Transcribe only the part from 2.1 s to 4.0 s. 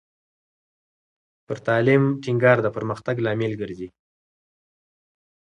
ټینګار د پرمختګ لامل ګرځي.